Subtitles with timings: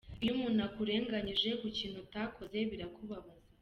[0.23, 3.47] Iyo umuntu akurenganyije ku kintu utakoze birakubabaza.